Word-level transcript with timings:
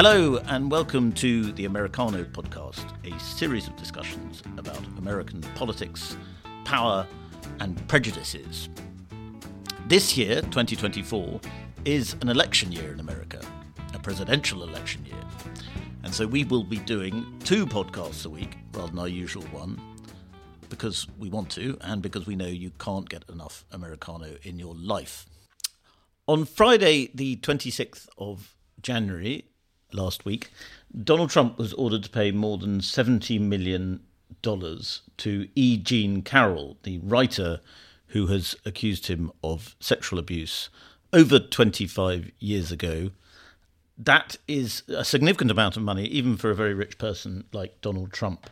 Hello, 0.00 0.36
and 0.46 0.70
welcome 0.70 1.10
to 1.14 1.50
the 1.54 1.64
Americano 1.64 2.22
podcast, 2.22 2.86
a 3.04 3.18
series 3.18 3.66
of 3.66 3.74
discussions 3.74 4.44
about 4.56 4.78
American 4.96 5.40
politics, 5.56 6.16
power, 6.64 7.04
and 7.58 7.76
prejudices. 7.88 8.68
This 9.88 10.16
year, 10.16 10.40
2024, 10.40 11.40
is 11.84 12.14
an 12.20 12.28
election 12.28 12.70
year 12.70 12.92
in 12.92 13.00
America, 13.00 13.40
a 13.92 13.98
presidential 13.98 14.62
election 14.62 15.04
year. 15.04 15.20
And 16.04 16.14
so 16.14 16.28
we 16.28 16.44
will 16.44 16.62
be 16.62 16.78
doing 16.78 17.26
two 17.42 17.66
podcasts 17.66 18.24
a 18.24 18.30
week 18.30 18.56
rather 18.74 18.90
than 18.90 19.00
our 19.00 19.08
usual 19.08 19.46
one 19.46 19.80
because 20.68 21.08
we 21.18 21.28
want 21.28 21.50
to 21.50 21.76
and 21.80 22.02
because 22.02 22.24
we 22.24 22.36
know 22.36 22.46
you 22.46 22.70
can't 22.78 23.08
get 23.08 23.24
enough 23.28 23.64
Americano 23.72 24.36
in 24.44 24.60
your 24.60 24.76
life. 24.76 25.26
On 26.28 26.44
Friday, 26.44 27.10
the 27.12 27.34
26th 27.38 28.06
of 28.16 28.54
January, 28.80 29.48
last 29.92 30.24
week, 30.24 30.50
Donald 31.04 31.30
Trump 31.30 31.58
was 31.58 31.72
ordered 31.74 32.02
to 32.04 32.10
pay 32.10 32.30
more 32.30 32.58
than 32.58 32.80
$70 32.80 33.40
million 33.40 34.00
to 34.42 35.48
E. 35.54 35.76
Jean 35.76 36.22
Carroll, 36.22 36.76
the 36.82 36.98
writer 36.98 37.60
who 38.08 38.28
has 38.28 38.56
accused 38.64 39.06
him 39.06 39.30
of 39.42 39.76
sexual 39.80 40.18
abuse 40.18 40.70
over 41.12 41.38
25 41.38 42.30
years 42.38 42.72
ago. 42.72 43.10
That 43.96 44.36
is 44.46 44.82
a 44.88 45.04
significant 45.04 45.50
amount 45.50 45.76
of 45.76 45.82
money, 45.82 46.04
even 46.04 46.36
for 46.36 46.50
a 46.50 46.54
very 46.54 46.74
rich 46.74 46.98
person 46.98 47.44
like 47.52 47.80
Donald 47.80 48.12
Trump. 48.12 48.48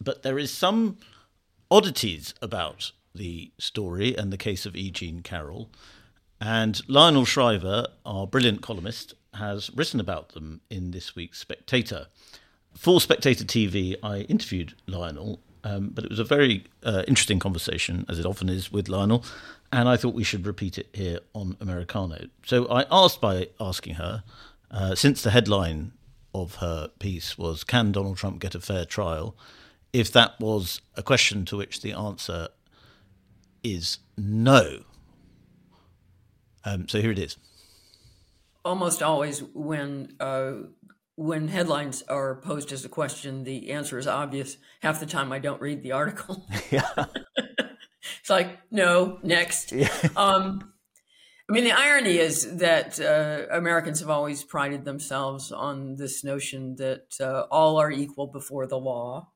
But 0.00 0.22
there 0.22 0.38
is 0.38 0.52
some 0.52 0.98
oddities 1.70 2.34
about 2.42 2.92
the 3.14 3.50
story 3.58 4.16
and 4.16 4.32
the 4.32 4.36
case 4.36 4.66
of 4.66 4.76
E. 4.76 4.90
Jean 4.90 5.20
Carroll. 5.20 5.70
And 6.44 6.80
Lionel 6.88 7.24
Shriver, 7.24 7.86
our 8.04 8.26
brilliant 8.26 8.62
columnist, 8.62 9.14
has 9.34 9.70
written 9.76 10.00
about 10.00 10.30
them 10.30 10.60
in 10.68 10.90
this 10.90 11.14
week's 11.14 11.38
Spectator. 11.38 12.08
For 12.74 13.00
Spectator 13.00 13.44
TV, 13.44 13.94
I 14.02 14.22
interviewed 14.22 14.74
Lionel, 14.88 15.38
um, 15.62 15.90
but 15.94 16.02
it 16.02 16.10
was 16.10 16.18
a 16.18 16.24
very 16.24 16.64
uh, 16.82 17.04
interesting 17.06 17.38
conversation, 17.38 18.04
as 18.08 18.18
it 18.18 18.26
often 18.26 18.48
is 18.48 18.72
with 18.72 18.88
Lionel, 18.88 19.24
and 19.70 19.88
I 19.88 19.96
thought 19.96 20.14
we 20.14 20.24
should 20.24 20.44
repeat 20.44 20.78
it 20.78 20.88
here 20.92 21.20
on 21.32 21.56
Americano. 21.60 22.26
So 22.44 22.66
I 22.66 22.86
asked 22.90 23.20
by 23.20 23.46
asking 23.60 23.94
her, 23.94 24.24
uh, 24.68 24.96
since 24.96 25.22
the 25.22 25.30
headline 25.30 25.92
of 26.34 26.56
her 26.56 26.88
piece 26.98 27.38
was 27.38 27.62
Can 27.62 27.92
Donald 27.92 28.16
Trump 28.16 28.40
get 28.40 28.56
a 28.56 28.60
fair 28.60 28.84
trial? 28.84 29.36
if 29.92 30.10
that 30.10 30.40
was 30.40 30.80
a 30.96 31.02
question 31.02 31.44
to 31.44 31.56
which 31.56 31.82
the 31.82 31.92
answer 31.92 32.48
is 33.62 33.98
no. 34.16 34.84
Um, 36.64 36.88
so 36.88 37.00
here 37.00 37.10
it 37.10 37.18
is 37.18 37.36
almost 38.64 39.02
always 39.02 39.42
when 39.54 40.14
uh, 40.20 40.52
when 41.16 41.48
headlines 41.48 42.02
are 42.08 42.36
posed 42.40 42.72
as 42.72 42.84
a 42.84 42.88
question, 42.88 43.44
the 43.44 43.70
answer 43.70 43.98
is 43.98 44.06
obvious. 44.06 44.56
Half 44.80 45.00
the 45.00 45.06
time, 45.06 45.32
I 45.32 45.38
don't 45.38 45.60
read 45.60 45.82
the 45.82 45.92
article. 45.92 46.46
Yeah, 46.70 47.06
it's 48.20 48.30
like 48.30 48.58
no, 48.70 49.18
next. 49.22 49.72
Yeah. 49.72 49.88
Um, 50.16 50.72
I 51.48 51.52
mean, 51.52 51.64
the 51.64 51.72
irony 51.72 52.18
is 52.18 52.56
that 52.58 52.98
uh, 53.00 53.54
Americans 53.54 54.00
have 54.00 54.08
always 54.08 54.42
prided 54.42 54.84
themselves 54.84 55.52
on 55.52 55.96
this 55.96 56.24
notion 56.24 56.76
that 56.76 57.14
uh, 57.20 57.42
all 57.50 57.78
are 57.78 57.90
equal 57.90 58.28
before 58.28 58.66
the 58.66 58.78
law. 58.78 59.32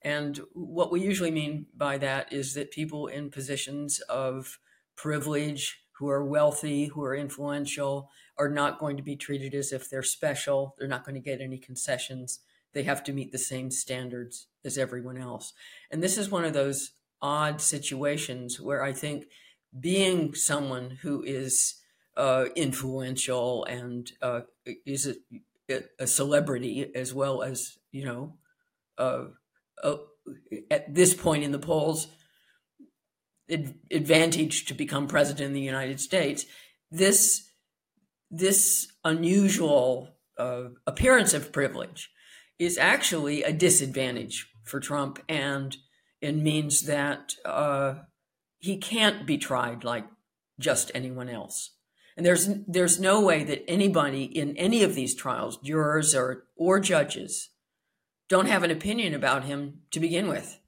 And 0.00 0.40
what 0.54 0.92
we 0.92 1.00
usually 1.00 1.32
mean 1.32 1.66
by 1.76 1.98
that 1.98 2.32
is 2.32 2.54
that 2.54 2.70
people 2.70 3.08
in 3.08 3.30
positions 3.30 4.00
of 4.08 4.58
privilege, 4.96 5.78
who 5.98 6.08
are 6.08 6.24
wealthy, 6.24 6.86
who 6.86 7.02
are 7.02 7.14
influential, 7.14 8.10
are 8.36 8.48
not 8.48 8.78
going 8.78 8.96
to 8.96 9.02
be 9.02 9.16
treated 9.16 9.52
as 9.52 9.72
if 9.72 9.90
they're 9.90 10.02
special. 10.02 10.76
They're 10.78 10.86
not 10.86 11.04
going 11.04 11.16
to 11.16 11.20
get 11.20 11.40
any 11.40 11.58
concessions. 11.58 12.38
They 12.72 12.84
have 12.84 13.02
to 13.04 13.12
meet 13.12 13.32
the 13.32 13.38
same 13.38 13.70
standards 13.72 14.46
as 14.64 14.78
everyone 14.78 15.18
else. 15.18 15.54
And 15.90 16.02
this 16.02 16.16
is 16.16 16.30
one 16.30 16.44
of 16.44 16.52
those 16.52 16.92
odd 17.20 17.60
situations 17.60 18.60
where 18.60 18.82
I 18.82 18.92
think 18.92 19.26
being 19.78 20.34
someone 20.34 20.98
who 21.02 21.24
is 21.24 21.74
uh, 22.16 22.46
influential 22.54 23.64
and 23.64 24.10
uh, 24.22 24.42
is 24.86 25.08
a, 25.68 25.82
a, 25.98 26.06
celebrity 26.06 26.90
as 26.94 27.12
well 27.12 27.42
as, 27.42 27.78
you 27.92 28.04
know, 28.04 28.34
uh, 28.98 29.24
uh 29.82 29.96
at 30.70 30.94
this 30.94 31.14
point 31.14 31.44
in 31.44 31.52
the 31.52 31.58
polls, 31.58 32.08
advantage 33.48 34.66
to 34.66 34.74
become 34.74 35.06
president 35.06 35.48
of 35.48 35.54
the 35.54 35.60
United 35.60 36.00
States. 36.00 36.46
This 36.90 37.50
this 38.30 38.88
unusual 39.04 40.16
uh, 40.36 40.64
appearance 40.86 41.32
of 41.32 41.52
privilege 41.52 42.10
is 42.58 42.76
actually 42.76 43.42
a 43.42 43.52
disadvantage 43.52 44.50
for 44.64 44.80
Trump 44.80 45.18
and 45.28 45.76
it 46.20 46.36
means 46.36 46.82
that 46.82 47.34
uh, 47.44 47.94
he 48.58 48.76
can't 48.76 49.26
be 49.26 49.38
tried 49.38 49.84
like 49.84 50.04
just 50.58 50.90
anyone 50.94 51.28
else. 51.28 51.74
And 52.16 52.26
there's 52.26 52.48
there's 52.66 52.98
no 52.98 53.20
way 53.20 53.44
that 53.44 53.64
anybody 53.68 54.24
in 54.24 54.56
any 54.56 54.82
of 54.82 54.96
these 54.96 55.14
trials, 55.14 55.56
jurors 55.58 56.14
or 56.14 56.46
or 56.56 56.80
judges, 56.80 57.50
don't 58.28 58.46
have 58.46 58.64
an 58.64 58.72
opinion 58.72 59.14
about 59.14 59.44
him 59.44 59.82
to 59.92 60.00
begin 60.00 60.26
with. 60.26 60.58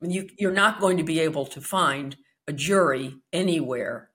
I 0.00 0.06
mean, 0.06 0.14
you, 0.14 0.28
you're 0.38 0.52
not 0.52 0.80
going 0.80 0.98
to 0.98 1.02
be 1.02 1.18
able 1.20 1.46
to 1.46 1.60
find 1.62 2.16
a 2.48 2.52
jury 2.52 3.14
anywhere 3.32 4.10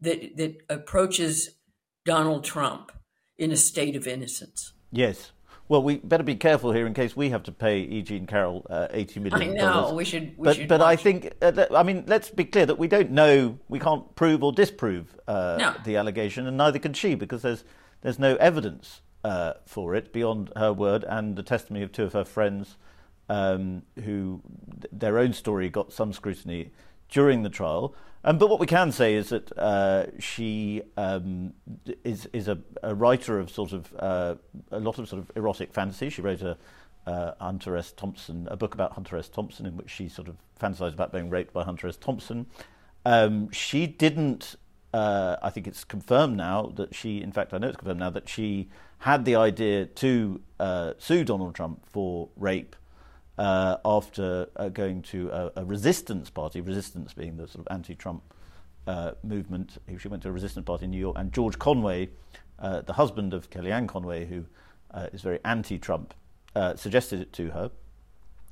that 0.00 0.36
that 0.36 0.62
approaches 0.68 1.56
Donald 2.04 2.44
Trump 2.44 2.92
in 3.36 3.50
a 3.50 3.56
state 3.56 3.96
of 3.96 4.06
innocence. 4.06 4.72
Yes. 4.92 5.32
Well, 5.68 5.82
we 5.82 5.96
better 5.98 6.22
be 6.22 6.36
careful 6.36 6.72
here 6.72 6.86
in 6.86 6.94
case 6.94 7.14
we 7.14 7.28
have 7.28 7.42
to 7.42 7.52
pay 7.52 7.80
E. 7.80 8.00
Jean 8.02 8.26
Carroll 8.26 8.66
uh, 8.70 8.88
eighty 8.90 9.20
million. 9.20 9.50
I 9.50 9.54
know 9.54 9.92
we 9.94 10.04
should. 10.04 10.36
We 10.38 10.44
but 10.44 10.56
should 10.56 10.68
but 10.68 10.80
I 10.80 10.96
think 10.96 11.32
uh, 11.42 11.66
I 11.74 11.82
mean 11.82 12.04
let's 12.06 12.30
be 12.30 12.44
clear 12.44 12.66
that 12.66 12.78
we 12.78 12.88
don't 12.88 13.10
know, 13.10 13.58
we 13.68 13.78
can't 13.78 14.14
prove 14.14 14.42
or 14.42 14.52
disprove 14.52 15.18
uh, 15.26 15.56
no. 15.58 15.74
the 15.84 15.96
allegation, 15.96 16.46
and 16.46 16.56
neither 16.56 16.78
can 16.78 16.94
she 16.94 17.14
because 17.14 17.42
there's 17.42 17.64
there's 18.00 18.18
no 18.18 18.36
evidence 18.36 19.02
uh, 19.24 19.54
for 19.66 19.94
it 19.94 20.12
beyond 20.12 20.52
her 20.56 20.72
word 20.72 21.04
and 21.04 21.36
the 21.36 21.42
testimony 21.42 21.84
of 21.84 21.92
two 21.92 22.04
of 22.04 22.14
her 22.14 22.24
friends, 22.24 22.76
um, 23.28 23.82
who 24.04 24.40
their 24.90 25.18
own 25.18 25.34
story 25.34 25.68
got 25.68 25.92
some 25.92 26.14
scrutiny 26.14 26.70
during 27.08 27.42
the 27.42 27.50
trial. 27.50 27.94
Um, 28.24 28.38
but 28.38 28.50
what 28.50 28.60
we 28.60 28.66
can 28.66 28.92
say 28.92 29.14
is 29.14 29.28
that 29.28 29.56
uh, 29.56 30.06
she 30.18 30.82
um, 30.96 31.54
is 32.04 32.28
is 32.32 32.48
a, 32.48 32.58
a, 32.82 32.94
writer 32.94 33.38
of 33.38 33.48
sort 33.50 33.72
of 33.72 33.94
uh, 33.98 34.34
a 34.72 34.80
lot 34.80 34.98
of 34.98 35.08
sort 35.08 35.22
of 35.22 35.30
erotic 35.36 35.72
fantasy. 35.72 36.10
She 36.10 36.20
wrote 36.20 36.42
a 36.42 36.58
uh, 37.06 37.32
Hunter 37.40 37.76
S. 37.76 37.92
Thompson, 37.92 38.48
a 38.50 38.56
book 38.56 38.74
about 38.74 38.92
Hunter 38.92 39.16
S. 39.16 39.28
Thompson, 39.28 39.66
in 39.66 39.76
which 39.76 39.88
she 39.88 40.08
sort 40.08 40.28
of 40.28 40.36
fantasized 40.60 40.94
about 40.94 41.12
being 41.12 41.30
raped 41.30 41.52
by 41.52 41.64
Hunter 41.64 41.88
S. 41.88 41.96
Thompson. 41.96 42.46
Um, 43.06 43.50
she 43.50 43.86
didn't. 43.86 44.56
Uh, 44.92 45.36
I 45.42 45.50
think 45.50 45.66
it's 45.66 45.84
confirmed 45.84 46.36
now 46.36 46.72
that 46.76 46.94
she, 46.94 47.22
in 47.22 47.30
fact, 47.30 47.54
I 47.54 47.58
know 47.58 47.68
it's 47.68 47.76
confirmed 47.76 48.00
now 48.00 48.10
that 48.10 48.28
she 48.28 48.68
had 48.98 49.24
the 49.24 49.36
idea 49.36 49.86
to 49.86 50.40
uh, 50.58 50.92
sue 50.98 51.24
Donald 51.24 51.54
Trump 51.54 51.86
for 51.86 52.30
rape 52.36 52.74
uh, 53.38 53.76
after 53.84 54.48
uh, 54.56 54.68
going 54.68 55.00
to 55.00 55.30
a, 55.30 55.52
a, 55.56 55.64
resistance 55.64 56.28
party, 56.28 56.60
resistance 56.60 57.14
being 57.14 57.36
the 57.36 57.46
sort 57.46 57.64
of 57.64 57.68
anti-Trump 57.70 58.22
uh, 58.88 59.12
movement. 59.22 59.78
She 59.98 60.08
went 60.08 60.24
to 60.24 60.28
a 60.28 60.32
resistance 60.32 60.64
party 60.64 60.86
in 60.86 60.90
New 60.90 60.98
York, 60.98 61.16
and 61.16 61.32
George 61.32 61.58
Conway, 61.58 62.10
uh, 62.58 62.80
the 62.80 62.94
husband 62.94 63.32
of 63.32 63.48
Kellyanne 63.50 63.86
Conway, 63.86 64.26
who 64.26 64.44
uh, 64.92 65.06
is 65.12 65.22
very 65.22 65.38
anti-Trump, 65.44 66.14
uh, 66.56 66.74
suggested 66.74 67.20
it 67.20 67.32
to 67.34 67.50
her. 67.50 67.70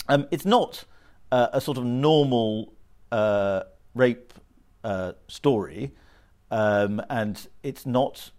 Um, 0.08 0.28
it's 0.30 0.44
not 0.44 0.84
a 1.32 1.60
sort 1.60 1.76
of 1.76 1.84
normal 1.84 2.72
rape 3.94 4.32
story, 5.26 5.90
um, 6.52 7.02
and 7.10 7.48
it's 7.64 7.84
not 7.84 8.30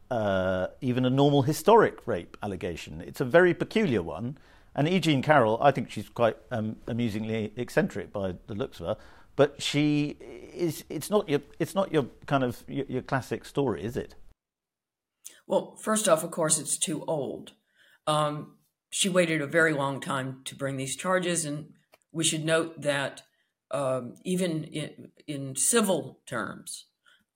even 0.79 1.03
a 1.03 1.09
normal 1.09 1.41
historic 1.41 2.07
rape 2.07 2.37
allegation. 2.41 3.01
It's 3.01 3.19
a 3.19 3.25
very 3.25 3.53
peculiar 3.53 4.01
one. 4.01 4.37
And 4.77 4.87
E. 4.87 4.99
Jean 4.99 5.23
Carroll, 5.23 5.57
I 5.59 5.71
think 5.71 5.89
she's 5.89 6.07
quite 6.07 6.37
um, 6.51 6.75
amusingly 6.87 7.51
eccentric 7.55 8.13
by 8.13 8.35
the 8.45 8.53
looks 8.53 8.79
of 8.79 8.85
her. 8.85 8.97
But 9.35 9.61
she 9.61 10.17
is. 10.53 10.83
It's 10.87 11.09
not 11.09 11.27
your. 11.27 11.41
It's 11.59 11.75
not 11.75 11.91
your 11.91 12.05
kind 12.27 12.43
of 12.43 12.63
your, 12.67 12.85
your 12.87 13.01
classic 13.01 13.43
story, 13.43 13.83
is 13.83 13.97
it? 13.97 14.15
Well, 15.47 15.75
first 15.81 16.07
off, 16.07 16.23
of 16.23 16.31
course, 16.31 16.59
it's 16.59 16.77
too 16.77 17.03
old. 17.07 17.53
Um, 18.05 18.57
she 18.89 19.09
waited 19.09 19.41
a 19.41 19.47
very 19.47 19.73
long 19.73 19.99
time 19.99 20.41
to 20.45 20.55
bring 20.55 20.77
these 20.77 20.95
charges, 20.95 21.45
and 21.45 21.73
we 22.11 22.23
should 22.23 22.45
note 22.45 22.81
that 22.81 23.23
um, 23.71 24.15
even 24.23 24.63
in, 24.65 25.09
in, 25.27 25.55
civil 25.55 26.19
terms, 26.25 26.85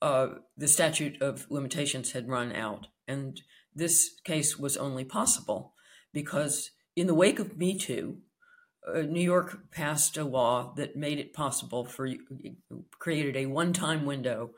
uh, 0.02 0.28
the 0.58 0.68
statute 0.68 1.22
of 1.22 1.46
limitations 1.50 2.14
had 2.14 2.28
run 2.28 2.52
out, 2.52 2.88
and 3.08 3.42
this 3.76 4.12
case 4.24 4.58
was 4.58 4.78
only 4.78 5.04
possible 5.04 5.74
because 6.14 6.72
in 7.02 7.08
the 7.08 7.16
wake 7.16 7.40
of 7.40 7.58
Me 7.58 7.76
Too, 7.76 8.20
uh, 8.88 9.02
New 9.02 9.24
York 9.24 9.72
passed 9.72 10.18
a 10.18 10.24
law 10.24 10.72
that 10.76 10.96
made 10.96 11.18
it 11.18 11.34
possible 11.34 11.84
for 11.84 12.08
created 13.00 13.36
a 13.36 13.48
one-time 13.48 14.06
window 14.06 14.52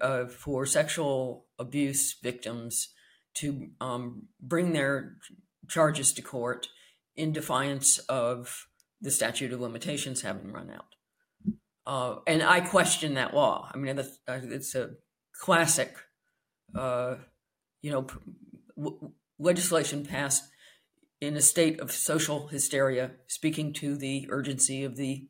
uh, 0.00 0.26
for 0.26 0.64
sexual 0.66 1.46
abuse 1.58 2.16
victims 2.22 2.90
to 3.34 3.70
um, 3.80 4.28
bring 4.40 4.72
their 4.72 5.16
charges 5.66 6.12
to 6.12 6.22
court 6.22 6.68
in 7.16 7.32
defiance 7.32 7.98
of 8.08 8.68
the 9.00 9.10
statute 9.10 9.52
of 9.52 9.60
limitations 9.60 10.22
having 10.22 10.52
run 10.52 10.70
out. 10.70 10.94
Uh, 11.84 12.20
and 12.28 12.40
I 12.40 12.60
question 12.60 13.14
that 13.14 13.34
law. 13.34 13.68
I 13.74 13.78
mean, 13.78 14.00
it's 14.28 14.74
a 14.76 14.90
classic, 15.32 15.96
uh, 16.72 17.16
you 17.82 17.90
know, 17.90 19.02
legislation 19.40 20.06
passed 20.06 20.44
in 21.20 21.36
a 21.36 21.40
state 21.40 21.80
of 21.80 21.90
social 21.90 22.48
hysteria, 22.48 23.12
speaking 23.26 23.72
to 23.74 23.96
the 23.96 24.26
urgency 24.30 24.84
of 24.84 24.96
the 24.96 25.28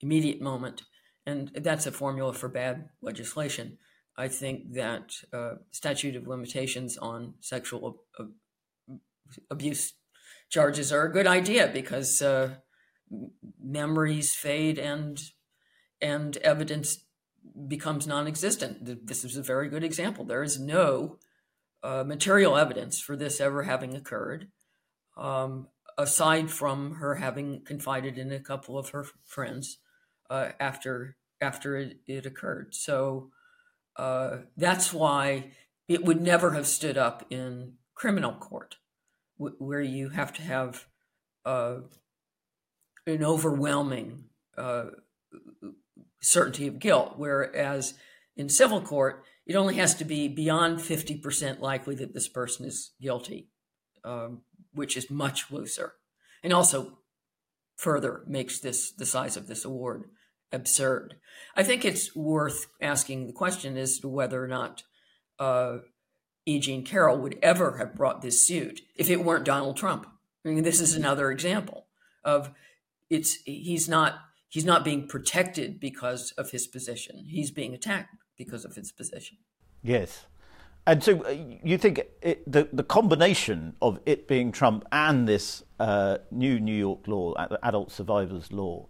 immediate 0.00 0.40
moment. 0.40 0.82
And 1.26 1.50
that's 1.54 1.86
a 1.86 1.92
formula 1.92 2.32
for 2.32 2.48
bad 2.48 2.90
legislation. 3.02 3.78
I 4.16 4.28
think 4.28 4.74
that 4.74 5.12
uh, 5.32 5.54
statute 5.70 6.16
of 6.16 6.26
limitations 6.26 6.96
on 6.98 7.34
sexual 7.40 8.04
ab- 8.18 8.32
abuse 9.50 9.94
charges 10.50 10.92
are 10.92 11.04
a 11.04 11.12
good 11.12 11.26
idea 11.26 11.70
because 11.72 12.20
uh, 12.20 12.56
memories 13.62 14.34
fade 14.34 14.78
and 14.78 15.20
and 16.02 16.36
evidence 16.38 17.04
becomes 17.68 18.06
non-existent. 18.06 19.06
This 19.06 19.24
is 19.24 19.36
a 19.36 19.42
very 19.42 19.68
good 19.68 19.84
example. 19.84 20.24
There 20.24 20.42
is 20.42 20.58
no 20.58 21.18
uh, 21.82 22.04
material 22.04 22.56
evidence 22.56 23.00
for 23.00 23.16
this 23.16 23.40
ever 23.40 23.64
having 23.64 23.94
occurred, 23.94 24.48
um, 25.20 25.68
aside 25.96 26.50
from 26.50 26.96
her 26.96 27.16
having 27.16 27.62
confided 27.64 28.18
in 28.18 28.32
a 28.32 28.40
couple 28.40 28.78
of 28.78 28.88
her 28.90 29.06
friends 29.24 29.78
uh, 30.28 30.50
after 30.58 31.16
after 31.40 31.76
it, 31.76 31.98
it 32.06 32.26
occurred. 32.26 32.74
So 32.74 33.30
uh, 33.96 34.38
that's 34.56 34.92
why 34.92 35.52
it 35.88 36.04
would 36.04 36.20
never 36.20 36.52
have 36.52 36.66
stood 36.66 36.98
up 36.98 37.24
in 37.30 37.74
criminal 37.94 38.32
court, 38.32 38.76
w- 39.38 39.56
where 39.58 39.80
you 39.80 40.10
have 40.10 40.32
to 40.34 40.42
have 40.42 40.86
uh, 41.44 41.76
an 43.06 43.24
overwhelming 43.24 44.24
uh, 44.56 44.86
certainty 46.20 46.66
of 46.66 46.78
guilt, 46.78 47.14
whereas 47.16 47.94
in 48.36 48.48
civil 48.48 48.80
court, 48.80 49.24
it 49.46 49.56
only 49.56 49.76
has 49.76 49.94
to 49.96 50.04
be 50.04 50.28
beyond 50.28 50.78
50% 50.78 51.60
likely 51.60 51.94
that 51.96 52.14
this 52.14 52.28
person 52.28 52.66
is 52.66 52.92
guilty, 53.00 53.48
um, 54.04 54.42
which 54.72 54.96
is 54.96 55.10
much 55.10 55.50
looser. 55.50 55.94
And 56.42 56.52
also 56.52 56.98
further 57.76 58.22
makes 58.26 58.60
this 58.60 58.92
the 58.92 59.06
size 59.06 59.36
of 59.36 59.46
this 59.46 59.64
award 59.64 60.04
absurd. 60.52 61.14
I 61.56 61.62
think 61.62 61.84
it's 61.84 62.14
worth 62.14 62.66
asking 62.80 63.26
the 63.26 63.32
question 63.32 63.76
as 63.76 63.98
to 64.00 64.08
whether 64.08 64.42
or 64.42 64.48
not 64.48 64.82
uh, 65.38 65.78
E. 66.46 66.58
Jean 66.58 66.84
Carroll 66.84 67.18
would 67.18 67.38
ever 67.42 67.78
have 67.78 67.94
brought 67.94 68.22
this 68.22 68.44
suit 68.44 68.80
if 68.96 69.10
it 69.10 69.24
weren't 69.24 69.44
Donald 69.44 69.76
Trump. 69.76 70.06
I 70.44 70.48
mean, 70.48 70.62
this 70.62 70.80
is 70.80 70.94
another 70.94 71.30
example 71.30 71.86
of 72.24 72.50
it's 73.08 73.36
he's 73.44 73.88
not 73.88 74.14
he's 74.48 74.64
not 74.64 74.84
being 74.84 75.06
protected 75.06 75.80
because 75.80 76.32
of 76.32 76.50
his 76.50 76.66
position. 76.66 77.26
He's 77.28 77.50
being 77.50 77.74
attacked 77.74 78.14
because 78.36 78.64
of 78.64 78.74
his 78.74 78.92
position. 78.92 79.38
Yes. 79.82 80.26
And 80.86 81.02
so 81.02 81.24
uh, 81.24 81.36
you 81.62 81.78
think 81.78 82.00
it, 82.22 82.50
the 82.50 82.68
the 82.72 82.82
combination 82.82 83.76
of 83.82 84.00
it 84.06 84.26
being 84.26 84.50
Trump 84.50 84.84
and 84.92 85.28
this 85.28 85.62
uh, 85.78 86.18
new 86.30 86.58
New 86.58 86.74
York 86.74 87.06
law, 87.06 87.34
adult 87.62 87.92
survivors 87.92 88.50
law, 88.50 88.86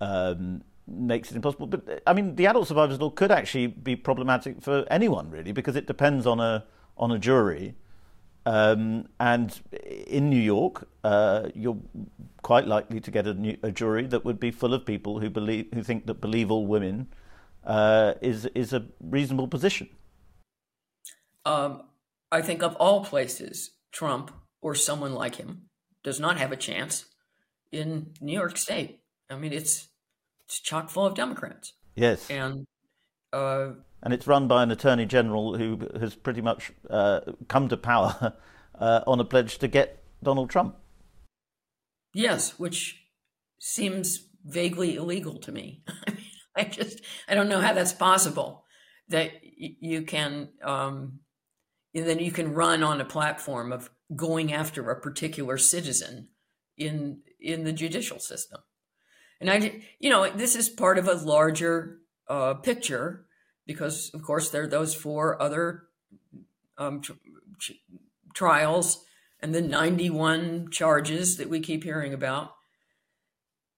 um, 0.00 0.62
makes 0.86 1.30
it 1.30 1.36
impossible. 1.36 1.66
But 1.66 2.02
I 2.06 2.12
mean, 2.12 2.34
the 2.34 2.46
adult 2.46 2.68
survivors 2.68 3.00
law 3.00 3.10
could 3.10 3.30
actually 3.30 3.68
be 3.68 3.96
problematic 3.96 4.60
for 4.60 4.84
anyone, 4.90 5.30
really, 5.30 5.52
because 5.52 5.76
it 5.76 5.86
depends 5.86 6.26
on 6.26 6.40
a 6.40 6.64
on 6.96 7.12
a 7.12 7.18
jury. 7.18 7.74
Um, 8.46 9.06
and 9.20 9.60
in 10.06 10.30
New 10.30 10.40
York, 10.40 10.88
uh, 11.04 11.50
you're 11.54 11.76
quite 12.42 12.66
likely 12.66 12.98
to 12.98 13.10
get 13.10 13.26
a, 13.26 13.34
new, 13.34 13.56
a, 13.62 13.70
jury 13.70 14.06
that 14.06 14.24
would 14.24 14.40
be 14.40 14.50
full 14.50 14.72
of 14.72 14.86
people 14.86 15.20
who 15.20 15.28
believe 15.28 15.66
who 15.74 15.82
think 15.82 16.06
that 16.06 16.22
believe 16.22 16.50
all 16.50 16.66
women 16.66 17.08
uh, 17.64 18.14
is 18.22 18.46
is 18.54 18.72
a 18.72 18.86
reasonable 19.00 19.46
position. 19.46 19.88
Um, 21.50 21.82
I 22.30 22.42
think 22.42 22.62
of 22.62 22.76
all 22.76 23.04
places, 23.04 23.72
Trump 23.90 24.30
or 24.60 24.76
someone 24.76 25.14
like 25.14 25.34
him 25.34 25.62
does 26.04 26.20
not 26.20 26.38
have 26.38 26.52
a 26.52 26.56
chance 26.56 27.06
in 27.72 28.12
New 28.20 28.32
York 28.32 28.56
State. 28.56 29.00
I 29.28 29.36
mean, 29.36 29.52
it's 29.52 29.88
it's 30.44 30.60
chock 30.60 30.90
full 30.90 31.06
of 31.06 31.14
Democrats. 31.14 31.72
Yes. 31.96 32.30
And 32.30 32.66
uh, 33.32 33.70
and 34.00 34.14
it's 34.14 34.28
run 34.28 34.46
by 34.46 34.62
an 34.62 34.70
attorney 34.70 35.06
general 35.06 35.58
who 35.58 35.88
has 35.98 36.14
pretty 36.14 36.40
much 36.40 36.70
uh, 36.88 37.20
come 37.48 37.68
to 37.68 37.76
power 37.76 38.36
uh, 38.78 39.00
on 39.08 39.18
a 39.18 39.24
pledge 39.24 39.58
to 39.58 39.66
get 39.66 40.04
Donald 40.22 40.50
Trump. 40.50 40.76
Yes, 42.14 42.60
which 42.60 43.06
seems 43.58 44.28
vaguely 44.44 44.94
illegal 44.94 45.38
to 45.40 45.50
me. 45.50 45.82
I 46.56 46.64
just 46.64 47.00
I 47.28 47.34
don't 47.34 47.48
know 47.48 47.60
how 47.60 47.72
that's 47.72 47.92
possible 47.92 48.64
that 49.08 49.32
you 49.42 50.02
can 50.02 50.50
um, 50.62 51.20
then 51.92 52.18
you 52.18 52.30
can 52.30 52.54
run 52.54 52.82
on 52.82 53.00
a 53.00 53.04
platform 53.04 53.72
of 53.72 53.90
going 54.14 54.52
after 54.52 54.90
a 54.90 55.00
particular 55.00 55.58
citizen 55.58 56.28
in 56.76 57.20
in 57.40 57.64
the 57.64 57.72
judicial 57.72 58.18
system. 58.18 58.60
And 59.40 59.50
I, 59.50 59.82
you 59.98 60.10
know, 60.10 60.28
this 60.30 60.54
is 60.54 60.68
part 60.68 60.98
of 60.98 61.08
a 61.08 61.14
larger 61.14 61.98
uh, 62.28 62.54
picture 62.54 63.24
because, 63.66 64.10
of 64.12 64.22
course, 64.22 64.50
there 64.50 64.64
are 64.64 64.68
those 64.68 64.94
four 64.94 65.40
other 65.40 65.84
um, 66.76 67.00
tr- 67.00 67.12
tr- 67.58 67.72
trials 68.34 69.04
and 69.40 69.54
the 69.54 69.62
91 69.62 70.70
charges 70.70 71.38
that 71.38 71.48
we 71.48 71.60
keep 71.60 71.84
hearing 71.84 72.12
about. 72.12 72.52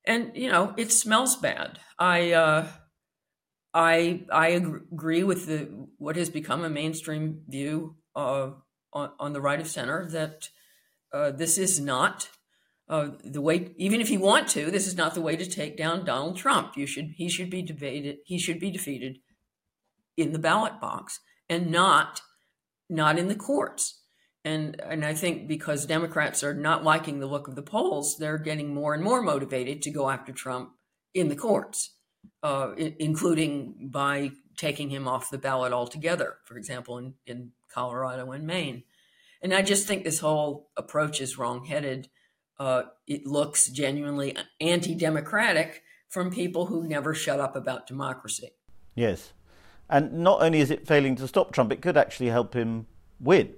And, 0.05 0.33
you 0.35 0.51
know, 0.51 0.75
it 0.77 0.91
smells 0.91 1.37
bad. 1.37 1.79
I, 1.97 2.33
uh, 2.33 2.67
I, 3.73 4.25
I 4.33 4.49
agree 4.49 5.23
with 5.23 5.47
the 5.47 5.87
what 5.99 6.17
has 6.17 6.29
become 6.29 6.65
a 6.65 6.69
mainstream 6.69 7.43
view 7.49 7.97
uh, 8.15 8.51
on, 8.93 9.11
on 9.19 9.33
the 9.33 9.41
right 9.41 9.61
of 9.61 9.69
center 9.69 10.09
that 10.11 10.49
uh, 11.13 11.31
this 11.31 11.59
is 11.59 11.81
not 11.81 12.29
uh, 12.89 13.11
the 13.25 13.41
way, 13.41 13.73
even 13.77 14.01
if 14.01 14.11
you 14.11 14.21
want 14.21 14.49
to, 14.49 14.71
this 14.71 14.87
is 14.87 14.97
not 14.97 15.15
the 15.15 15.21
way 15.21 15.37
to 15.37 15.47
take 15.47 15.77
down 15.77 16.05
Donald 16.05 16.37
Trump. 16.37 16.77
You 16.77 16.87
should, 16.87 17.13
he 17.17 17.29
should 17.29 17.51
be 17.51 17.63
debated, 17.63 18.19
he 18.25 18.39
should 18.39 18.61
be 18.61 18.71
defeated 18.71 19.19
in 20.17 20.33
the 20.33 20.39
ballot 20.39 20.81
box 20.81 21.21
and 21.49 21.71
not, 21.71 22.21
not 22.91 23.19
in 23.19 23.29
the 23.29 23.35
courts. 23.35 24.03
And 24.45 24.81
and 24.81 25.05
I 25.05 25.15
think 25.15 25.47
because 25.47 25.87
Democrats 25.87 26.43
are 26.43 26.55
not 26.55 26.83
liking 26.83 27.21
the 27.21 27.29
look 27.29 27.47
of 27.47 27.55
the 27.55 27.63
polls, 27.63 28.17
they're 28.19 28.39
getting 28.39 28.75
more 28.75 28.93
and 28.93 29.03
more 29.03 29.23
motivated 29.23 29.83
to 29.83 29.91
go 29.91 30.11
after 30.11 30.33
Trump 30.33 30.71
in 31.15 31.29
the 31.29 31.37
courts, 31.37 31.95
uh, 32.43 32.73
including 32.77 33.89
by 33.93 34.33
taking 34.57 34.91
him 34.91 35.09
off 35.09 35.31
the 35.31 35.39
ballot 35.39 35.73
altogether. 35.73 36.39
For 36.45 36.57
example, 36.57 36.99
in 36.99 37.15
in 37.27 37.53
Colorado 37.73 38.31
and 38.33 38.47
Maine. 38.47 38.85
And 39.43 39.53
I 39.53 39.63
just 39.63 39.87
think 39.89 40.05
this 40.05 40.21
whole 40.21 40.71
approach 40.77 41.21
is 41.21 41.37
wrongheaded 41.37 42.09
uh, 42.63 42.85
it 43.09 43.27
looks 43.27 43.67
genuinely 43.69 44.37
anti-democratic 44.61 45.83
from 46.09 46.31
people 46.31 46.67
who 46.67 46.87
never 46.87 47.13
shut 47.13 47.41
up 47.41 47.57
about 47.57 47.89
democracy. 47.89 48.51
Yes, 48.95 49.33
and 49.91 50.13
not 50.13 50.43
only 50.43 50.61
is 50.61 50.71
it 50.71 50.87
failing 50.87 51.17
to 51.17 51.27
stop 51.27 51.53
Trump, 51.53 51.73
it 51.73 51.83
could 51.83 51.97
actually 51.97 52.29
help 52.29 52.55
him 52.55 52.87
win. 53.19 53.55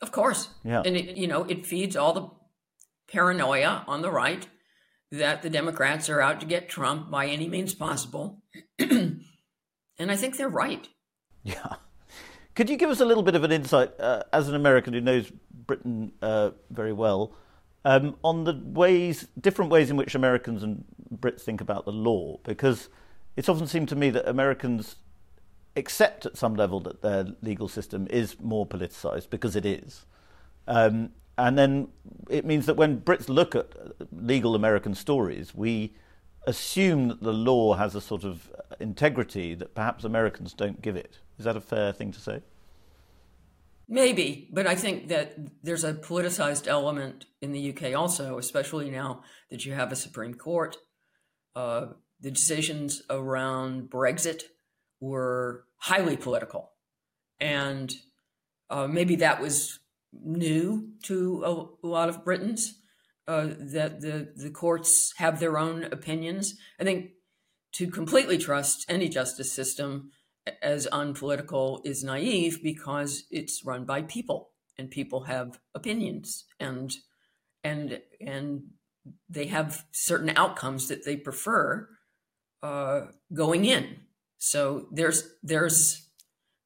Of 0.00 0.12
course, 0.12 0.48
yeah, 0.64 0.82
and 0.84 0.96
it, 0.96 1.16
you 1.18 1.26
know 1.26 1.44
it 1.44 1.66
feeds 1.66 1.94
all 1.94 2.14
the 2.14 2.30
paranoia 3.12 3.84
on 3.86 4.00
the 4.00 4.10
right 4.10 4.46
that 5.12 5.42
the 5.42 5.50
Democrats 5.50 6.08
are 6.08 6.22
out 6.22 6.40
to 6.40 6.46
get 6.46 6.70
Trump 6.70 7.10
by 7.10 7.26
any 7.26 7.48
means 7.48 7.74
possible, 7.74 8.42
and 10.00 10.10
I 10.10 10.16
think 10.16 10.36
they're 10.36 10.48
right. 10.48 10.88
Yeah. 11.42 11.74
Could 12.54 12.68
you 12.68 12.76
give 12.76 12.90
us 12.90 13.00
a 13.00 13.04
little 13.04 13.22
bit 13.22 13.34
of 13.34 13.44
an 13.44 13.52
insight, 13.52 13.92
uh, 14.00 14.24
as 14.32 14.48
an 14.48 14.54
American 14.54 14.92
who 14.92 15.00
knows 15.00 15.30
Britain 15.66 16.12
uh, 16.20 16.50
very 16.70 16.92
well, 16.92 17.32
um, 17.84 18.16
on 18.22 18.44
the 18.44 18.60
ways, 18.64 19.28
different 19.40 19.70
ways 19.70 19.90
in 19.90 19.96
which 19.96 20.14
Americans 20.14 20.62
and 20.62 20.84
Brits 21.14 21.42
think 21.42 21.60
about 21.60 21.84
the 21.84 21.92
law, 21.92 22.38
because 22.44 22.88
it's 23.36 23.48
often 23.48 23.66
seemed 23.66 23.88
to 23.90 23.96
me 23.96 24.10
that 24.10 24.28
Americans 24.28 24.96
accept 25.76 26.26
at 26.26 26.36
some 26.36 26.54
level 26.54 26.80
that 26.80 27.00
their 27.00 27.26
legal 27.42 27.68
system 27.68 28.06
is 28.10 28.38
more 28.40 28.66
politicized 28.66 29.30
because 29.30 29.54
it 29.54 29.64
is. 29.64 30.04
Um, 30.66 31.10
and 31.38 31.56
then 31.56 31.88
it 32.28 32.44
means 32.44 32.66
that 32.66 32.76
when 32.76 33.00
Brits 33.00 33.28
look 33.28 33.54
at 33.54 33.72
legal 34.12 34.54
American 34.54 34.94
stories, 34.94 35.54
we 35.54 35.94
assume 36.46 37.08
that 37.08 37.22
the 37.22 37.32
law 37.32 37.74
has 37.74 37.94
a 37.94 38.00
sort 38.00 38.24
of 38.24 38.50
integrity 38.78 39.54
that 39.54 39.74
perhaps 39.74 40.04
Americans 40.04 40.52
don't 40.54 40.80
give 40.80 40.96
it. 40.96 41.18
Is 41.38 41.44
that 41.44 41.56
a 41.56 41.60
fair 41.60 41.92
thing 41.92 42.12
to 42.12 42.20
say? 42.20 42.42
Maybe, 43.88 44.48
but 44.52 44.66
I 44.66 44.76
think 44.76 45.08
that 45.08 45.36
there's 45.64 45.82
a 45.82 45.92
politicized 45.92 46.68
element 46.68 47.26
in 47.42 47.50
the 47.50 47.70
UK 47.70 47.96
also, 47.96 48.38
especially 48.38 48.88
now 48.88 49.22
that 49.50 49.66
you 49.66 49.72
have 49.72 49.90
a 49.90 49.96
Supreme 49.96 50.34
Court. 50.34 50.76
Uh, 51.56 51.86
the 52.20 52.30
decisions 52.30 53.02
around 53.10 53.90
Brexit 53.90 54.42
were 55.00 55.64
highly 55.78 56.16
political. 56.16 56.70
And 57.40 57.92
uh, 58.68 58.86
maybe 58.86 59.16
that 59.16 59.40
was 59.40 59.80
new 60.12 60.90
to 61.04 61.42
a, 61.44 61.86
a 61.86 61.88
lot 61.88 62.08
of 62.08 62.24
Britons, 62.24 62.79
uh, 63.30 63.54
that 63.60 64.00
the, 64.00 64.32
the 64.34 64.50
courts 64.50 65.14
have 65.18 65.38
their 65.38 65.56
own 65.56 65.84
opinions. 65.84 66.56
I 66.80 66.84
think 66.84 67.10
to 67.74 67.86
completely 67.86 68.38
trust 68.38 68.84
any 68.88 69.08
justice 69.08 69.52
system 69.52 70.10
as 70.60 70.88
unpolitical 70.90 71.80
is 71.84 72.02
naive 72.02 72.60
because 72.60 73.26
it's 73.30 73.64
run 73.64 73.84
by 73.84 74.02
people 74.02 74.50
and 74.76 74.90
people 74.90 75.24
have 75.24 75.60
opinions 75.76 76.44
and 76.58 76.92
and 77.62 78.00
and 78.20 78.62
they 79.28 79.46
have 79.46 79.84
certain 79.92 80.30
outcomes 80.30 80.88
that 80.88 81.04
they 81.04 81.16
prefer 81.16 81.88
uh, 82.64 83.02
going 83.32 83.64
in. 83.64 84.00
So 84.38 84.88
there's 84.90 85.34
there's 85.44 86.08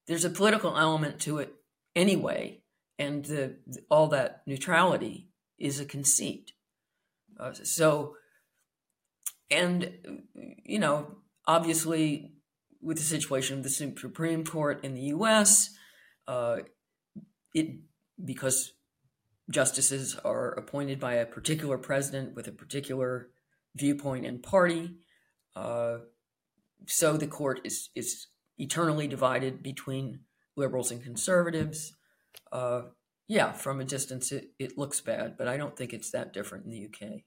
there's 0.07 0.25
a 0.25 0.31
political 0.31 0.79
element 0.79 1.21
to 1.21 1.41
it 1.41 1.53
anyway, 1.95 2.63
and 2.99 3.23
the, 3.27 3.57
all 3.91 4.09
that 4.09 4.45
neutrality 4.47 5.29
is 5.59 5.79
a 5.79 5.85
conceit. 5.85 6.54
Uh, 7.39 7.53
so, 7.53 8.15
and 9.51 9.93
you 10.65 10.79
know, 10.79 11.19
obviously, 11.47 12.33
with 12.81 12.99
the 12.99 13.03
situation 13.03 13.59
of 13.59 13.65
the 13.65 13.71
Supreme 13.71 14.45
Court 14.45 14.85
in 14.85 14.95
the 14.95 15.03
U.S., 15.03 15.71
uh, 16.29 16.59
it 17.55 17.77
because 18.23 18.73
justices 19.51 20.17
are 20.25 20.51
appointed 20.53 20.99
by 20.99 21.15
a 21.15 21.27
particular 21.27 21.79
president 21.79 22.35
with 22.35 22.49
a 22.49 22.53
particular 22.53 23.31
viewpoint 23.75 24.25
and 24.25 24.43
party. 24.43 24.97
Uh, 25.55 25.99
so 26.87 27.17
the 27.17 27.27
court 27.27 27.61
is 27.65 27.91
is 27.95 28.29
eternally 28.59 29.09
divided 29.09 29.63
between 29.63 30.21
liberals 30.57 30.91
and 30.91 31.03
conservatives. 31.03 31.95
Uh, 32.53 32.83
yeah, 33.27 33.53
from 33.53 33.81
a 33.81 33.85
distance, 33.85 34.33
it, 34.33 34.51
it 34.59 34.77
looks 34.77 35.01
bad, 35.01 35.37
but 35.37 35.49
I 35.49 35.57
don't 35.57 35.77
think 35.77 35.93
it's 35.93 36.11
that 36.11 36.33
different 36.33 36.67
in 36.67 36.71
the 36.71 36.87
UK. 36.87 37.21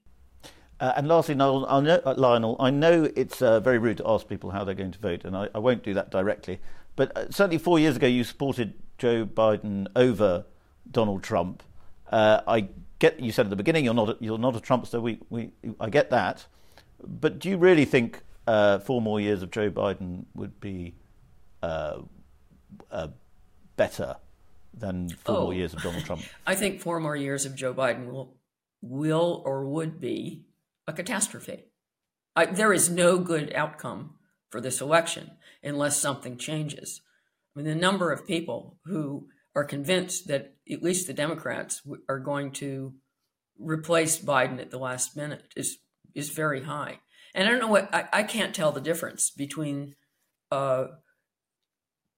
Uh, 0.80 0.94
and 0.96 1.08
lastly, 1.08 1.34
Lionel, 1.34 1.66
I 1.68 1.80
know, 1.82 2.02
uh, 2.06 2.14
Lionel, 2.16 2.56
I 2.60 2.70
know 2.70 3.10
it's 3.16 3.42
uh, 3.42 3.60
very 3.60 3.80
rude 3.80 3.98
to 3.98 4.08
ask 4.08 4.28
people 4.28 4.52
how 4.52 4.64
they're 4.64 4.76
going 4.76 4.92
to 4.92 5.00
vote, 5.00 5.26
and 5.26 5.36
I, 5.36 5.50
I 5.56 5.60
won't 5.60 5.84
do 5.84 5.96
that 5.96 6.12
directly. 6.12 6.60
But 6.96 7.18
uh, 7.18 7.32
certainly, 7.32 7.58
four 7.58 7.80
years 7.80 7.96
ago, 7.96 8.06
you 8.06 8.24
supported 8.24 8.76
Joe 9.00 9.26
Biden 9.26 9.88
over 9.96 10.46
Donald 10.90 11.24
Trump. 11.24 11.64
Uh, 12.12 12.42
I 12.48 12.70
get 13.00 13.20
you 13.20 13.32
said 13.32 13.48
at 13.48 13.50
the 13.50 13.56
beginning 13.56 13.86
you're 13.86 13.94
not 13.94 14.10
a, 14.10 14.18
you're 14.20 14.38
not 14.38 14.56
a 14.56 14.60
Trumpster. 14.60 15.02
We, 15.02 15.20
we 15.30 15.52
I 15.80 15.90
get 15.90 16.12
that, 16.12 16.46
but 17.04 17.40
do 17.40 17.50
you 17.50 17.58
really 17.58 17.86
think 17.86 18.22
uh, 18.46 18.78
four 18.78 19.02
more 19.02 19.20
years 19.20 19.42
of 19.42 19.50
Joe 19.50 19.72
Biden 19.72 20.26
would 20.36 20.60
be 20.60 20.94
better 23.76 24.18
than 24.80 25.10
four 25.10 25.36
oh, 25.36 25.44
more 25.44 25.54
years 25.54 25.74
of 25.74 25.82
Donald 25.82 26.06
Trump? 26.06 26.22
I 26.48 26.56
think 26.56 26.82
four 26.82 27.00
more 27.00 27.16
years 27.16 27.46
of 27.46 27.56
Joe 27.56 27.74
Biden 27.74 28.12
will 28.12 28.38
will 28.82 29.42
or 29.46 29.66
would 29.66 30.00
be 30.00 30.46
a 30.88 30.94
catastrophe. 30.94 31.66
I, 32.36 32.46
there 32.46 32.74
is 32.74 32.90
no 32.90 33.18
good 33.18 33.52
outcome 33.54 34.16
for 34.50 34.62
this 34.62 34.80
election 34.80 35.32
unless 35.64 36.00
something 36.00 36.38
changes. 36.38 37.02
I 37.56 37.60
mean, 37.60 37.68
the 37.68 37.76
number 37.76 38.12
of 38.12 38.28
people 38.28 38.78
who 38.86 39.28
are 39.56 39.64
convinced 39.64 40.28
that 40.28 40.54
at 40.72 40.84
least 40.84 41.08
the 41.08 41.14
Democrats 41.14 41.82
are 42.08 42.20
going 42.20 42.52
to 42.52 42.94
replace 43.60 44.20
Biden 44.20 44.62
at 44.62 44.70
the 44.70 44.78
last 44.78 45.18
minute 45.18 45.54
is 45.56 45.80
is 46.14 46.30
very 46.30 46.64
high. 46.64 47.00
And 47.34 47.48
I 47.48 47.52
don't 47.52 47.60
know 47.60 47.68
what 47.68 47.94
I, 47.94 48.08
I 48.14 48.24
can't 48.24 48.54
tell 48.54 48.72
the 48.72 48.82
difference 48.82 49.32
between 49.32 49.96
uh, 50.52 50.86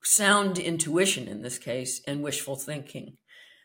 sound 0.03 0.57
intuition 0.57 1.27
in 1.27 1.41
this 1.41 1.57
case 1.57 2.01
and 2.07 2.23
wishful 2.23 2.55
thinking 2.55 3.17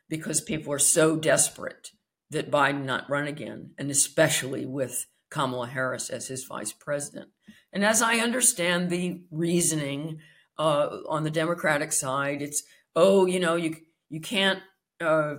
because 0.09 0.41
people 0.41 0.73
are 0.73 0.79
so 0.79 1.17
desperate 1.17 1.91
that 2.31 2.51
Biden 2.51 2.85
not 2.85 3.09
run 3.09 3.27
again, 3.27 3.71
and 3.79 3.91
especially 3.91 4.67
with 4.67 5.07
Kamala 5.31 5.69
Harris 5.69 6.11
as 6.11 6.29
his 6.29 6.45
vice 6.45 6.73
president. 6.73 7.31
And 7.73 7.85
as 7.85 8.03
I 8.03 8.19
understand 8.19 8.91
the 8.91 9.23
reasoning 9.31 10.21
uh, 10.59 10.99
on 11.09 11.25
the 11.25 11.31
Democratic 11.31 11.93
side, 11.93 12.43
it's 12.43 12.63
oh, 12.97 13.27
you 13.27 13.41
know, 13.41 13.57
you 13.57 13.77
you 14.09 14.21
can't 14.21 14.61
uh, 15.01 15.37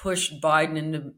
push 0.00 0.32
Biden 0.32 0.76
into 0.76 1.14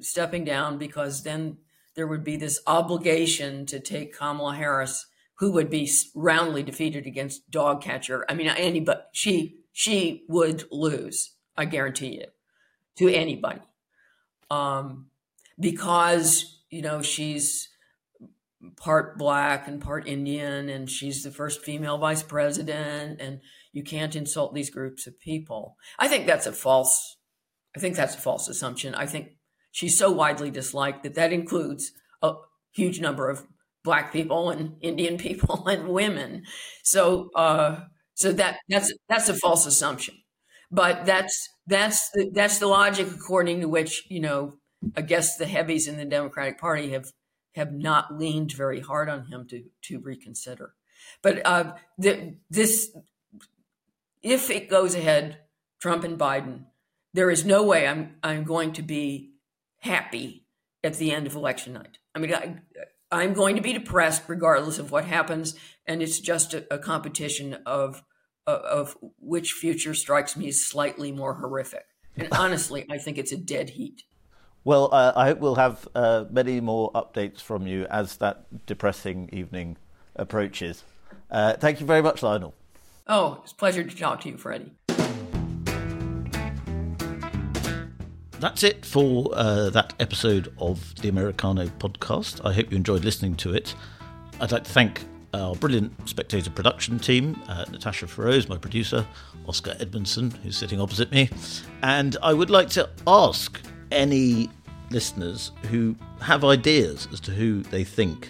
stepping 0.00 0.44
down 0.44 0.78
because 0.78 1.22
then 1.22 1.58
there 1.94 2.06
would 2.06 2.24
be 2.24 2.36
this 2.36 2.60
obligation 2.66 3.66
to 3.66 3.80
take 3.80 4.16
Kamala 4.16 4.54
Harris 4.54 5.06
who 5.38 5.52
would 5.52 5.70
be 5.70 5.90
roundly 6.14 6.62
defeated 6.62 7.06
against 7.06 7.50
dog 7.50 7.82
catcher. 7.82 8.24
I 8.28 8.34
mean, 8.34 8.48
anybody, 8.48 9.00
she, 9.12 9.60
she 9.72 10.24
would 10.28 10.64
lose. 10.70 11.34
I 11.56 11.64
guarantee 11.64 12.20
you 12.20 12.26
to 12.96 13.14
anybody. 13.14 13.60
Um, 14.50 15.10
because, 15.58 16.62
you 16.70 16.82
know, 16.82 17.02
she's 17.02 17.68
part 18.76 19.18
black 19.18 19.68
and 19.68 19.80
part 19.80 20.08
Indian 20.08 20.68
and 20.68 20.90
she's 20.90 21.22
the 21.22 21.30
first 21.30 21.62
female 21.62 21.98
vice 21.98 22.22
president 22.22 23.20
and 23.20 23.40
you 23.72 23.82
can't 23.82 24.16
insult 24.16 24.54
these 24.54 24.70
groups 24.70 25.06
of 25.06 25.20
people. 25.20 25.76
I 25.98 26.08
think 26.08 26.26
that's 26.26 26.46
a 26.46 26.52
false, 26.52 27.16
I 27.76 27.80
think 27.80 27.94
that's 27.94 28.14
a 28.14 28.20
false 28.20 28.48
assumption. 28.48 28.94
I 28.94 29.06
think 29.06 29.36
she's 29.70 29.96
so 29.96 30.10
widely 30.10 30.50
disliked 30.50 31.04
that 31.04 31.14
that 31.14 31.32
includes 31.32 31.92
a 32.22 32.34
huge 32.72 33.00
number 33.00 33.28
of 33.28 33.46
black 33.88 34.12
people 34.12 34.50
and 34.50 34.76
Indian 34.82 35.16
people 35.16 35.66
and 35.66 35.88
women. 35.88 36.44
So 36.84 37.30
uh, 37.34 37.80
so 38.12 38.32
that 38.32 38.58
that's 38.68 38.92
that's 39.08 39.30
a 39.30 39.34
false 39.34 39.64
assumption. 39.64 40.14
But 40.70 41.06
that's 41.06 41.48
that's 41.66 42.10
the, 42.12 42.30
that's 42.34 42.58
the 42.58 42.66
logic 42.66 43.08
according 43.08 43.62
to 43.62 43.68
which 43.68 44.04
you 44.10 44.20
know 44.20 44.58
I 44.94 45.00
guess 45.00 45.38
the 45.38 45.46
heavies 45.46 45.88
in 45.88 45.96
the 45.96 46.04
Democratic 46.04 46.60
Party 46.60 46.90
have 46.90 47.06
have 47.54 47.72
not 47.72 48.18
leaned 48.18 48.52
very 48.52 48.80
hard 48.80 49.08
on 49.08 49.24
him 49.24 49.46
to 49.48 49.64
to 49.84 50.00
reconsider. 50.00 50.74
But 51.22 51.46
uh, 51.46 51.72
the, 51.96 52.36
this 52.50 52.94
if 54.22 54.50
it 54.50 54.68
goes 54.68 54.94
ahead, 54.94 55.38
Trump 55.80 56.04
and 56.04 56.18
Biden, 56.18 56.64
there 57.14 57.30
is 57.30 57.46
no 57.46 57.62
way 57.62 57.88
I'm 57.88 58.16
I'm 58.22 58.44
going 58.44 58.74
to 58.74 58.82
be 58.82 59.32
happy 59.80 60.44
at 60.84 60.98
the 60.98 61.12
end 61.12 61.26
of 61.26 61.34
election 61.34 61.72
night. 61.72 61.96
I 62.14 62.18
mean, 62.18 62.34
I, 62.34 62.56
I'm 63.10 63.32
going 63.32 63.56
to 63.56 63.62
be 63.62 63.72
depressed 63.72 64.22
regardless 64.28 64.78
of 64.78 64.90
what 64.90 65.04
happens, 65.04 65.54
and 65.86 66.02
it's 66.02 66.20
just 66.20 66.54
a, 66.54 66.66
a 66.72 66.78
competition 66.78 67.58
of, 67.64 68.02
of, 68.46 68.60
of 68.60 68.96
which 69.18 69.52
future 69.52 69.94
strikes 69.94 70.36
me 70.36 70.48
as 70.48 70.62
slightly 70.62 71.12
more 71.12 71.34
horrific. 71.34 71.86
And 72.16 72.28
honestly, 72.32 72.86
I 72.90 72.98
think 72.98 73.18
it's 73.18 73.32
a 73.32 73.36
dead 73.36 73.70
heat. 73.70 74.02
Well, 74.64 74.90
uh, 74.92 75.12
I 75.16 75.26
hope 75.26 75.38
we'll 75.38 75.54
have 75.54 75.88
uh, 75.94 76.24
many 76.30 76.60
more 76.60 76.92
updates 76.92 77.40
from 77.40 77.66
you 77.66 77.86
as 77.86 78.16
that 78.18 78.66
depressing 78.66 79.30
evening 79.32 79.78
approaches. 80.14 80.84
Uh, 81.30 81.54
thank 81.54 81.80
you 81.80 81.86
very 81.86 82.02
much, 82.02 82.22
Lionel. 82.22 82.54
Oh, 83.06 83.40
it's 83.42 83.52
a 83.52 83.56
pleasure 83.56 83.84
to 83.84 83.96
talk 83.96 84.20
to 84.22 84.28
you, 84.28 84.36
Freddy. 84.36 84.72
That's 88.40 88.62
it 88.62 88.86
for 88.86 89.30
uh, 89.32 89.70
that 89.70 89.94
episode 89.98 90.54
of 90.58 90.94
the 91.02 91.08
Americano 91.08 91.66
podcast. 91.66 92.40
I 92.46 92.52
hope 92.52 92.70
you 92.70 92.76
enjoyed 92.76 93.04
listening 93.04 93.34
to 93.36 93.52
it. 93.52 93.74
I'd 94.40 94.52
like 94.52 94.62
to 94.62 94.70
thank 94.70 95.04
our 95.34 95.56
brilliant 95.56 96.08
spectator 96.08 96.48
production 96.48 97.00
team 97.00 97.36
uh, 97.48 97.64
Natasha 97.68 98.06
Feroze, 98.06 98.48
my 98.48 98.56
producer, 98.56 99.04
Oscar 99.48 99.74
Edmondson, 99.80 100.30
who's 100.30 100.56
sitting 100.56 100.80
opposite 100.80 101.10
me. 101.10 101.28
And 101.82 102.16
I 102.22 102.32
would 102.32 102.48
like 102.48 102.70
to 102.70 102.88
ask 103.08 103.60
any 103.90 104.48
listeners 104.90 105.50
who 105.64 105.96
have 106.20 106.44
ideas 106.44 107.08
as 107.12 107.18
to 107.20 107.32
who 107.32 107.62
they 107.64 107.82
think 107.82 108.28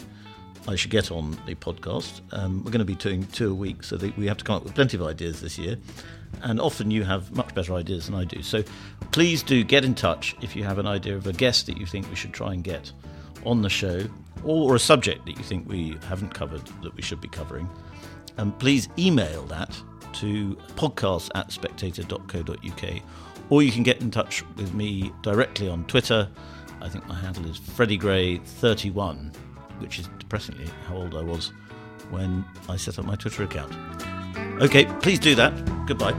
I 0.67 0.75
should 0.75 0.91
get 0.91 1.11
on 1.11 1.33
the 1.45 1.55
podcast. 1.55 2.23
Um, 2.33 2.65
we're 2.65 2.71
going 2.71 2.79
to 2.79 2.87
be 2.87 2.95
doing 2.95 3.27
two 3.27 3.51
a 3.51 3.55
week, 3.55 3.83
so 3.85 3.99
we 4.17 4.27
have 4.27 4.39
to 4.39 4.45
come 4.45 4.57
up 4.57 4.65
with 4.65 4.75
plenty 4.75 4.97
of 4.97 5.03
ideas 5.03 5.43
this 5.43 5.59
year 5.59 5.77
and 6.43 6.61
often 6.61 6.91
you 6.91 7.05
have 7.05 7.33
much 7.33 7.55
better 7.55 7.75
ideas 7.75 8.07
than 8.07 8.15
I 8.15 8.25
do. 8.25 8.43
So 8.43 8.63
please 9.13 9.43
do 9.43 9.65
get 9.65 9.85
in 9.85 9.95
touch 9.95 10.37
if 10.41 10.55
you 10.55 10.65
have 10.65 10.79
an 10.79 10.87
idea 10.87 11.17
of 11.17 11.27
a 11.27 11.33
guest 11.33 11.67
that 11.67 11.79
you 11.79 11.87
think 11.87 12.09
we 12.09 12.17
should 12.17 12.33
try 12.33 12.53
and 12.53 12.63
get 12.63 12.93
on 13.45 13.63
the 13.63 13.71
show 13.71 14.03
or 14.45 14.75
a 14.75 14.79
subject 14.79 15.27
that 15.27 15.37
you 15.37 15.43
think 15.43 15.69
we 15.69 15.97
haven't 16.09 16.35
covered 16.35 16.65
that 16.83 16.95
we 16.95 17.03
should 17.03 17.21
be 17.21 17.29
covering. 17.29 17.69
And 18.37 18.57
please 18.59 18.89
email 18.99 19.43
that 19.47 19.77
to 20.15 20.57
podcast 20.77 21.31
at 21.35 21.53
spectator.co.uk 21.53 23.03
or 23.51 23.63
you 23.63 23.73
can 23.73 23.83
get 23.83 24.01
in 24.01 24.11
touch 24.11 24.45
with 24.57 24.75
me 24.75 25.13
directly 25.23 25.69
on 25.69 25.85
Twitter. 25.87 26.29
I 26.81 26.89
think 26.89 27.07
my 27.09 27.15
handle 27.15 27.47
is 27.47 27.59
FreddyGray31, 27.59 29.35
which 29.81 29.99
is 29.99 30.09
depressingly 30.19 30.69
how 30.87 30.97
old 30.97 31.17
I 31.17 31.23
was 31.23 31.53
when 32.11 32.45
I 32.69 32.77
set 32.77 32.99
up 32.99 33.05
my 33.05 33.17
Twitter 33.17 33.43
account. 33.43 33.73
Okay, 34.61 34.87
please 35.01 35.19
do 35.19 35.35
that. 35.37 35.53
Goodbye. 35.87 36.15